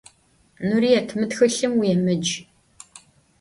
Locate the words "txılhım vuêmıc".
1.31-2.27